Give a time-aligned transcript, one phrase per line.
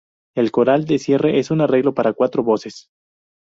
[0.35, 2.87] El coral de cierre es un arreglo para cuatro voces.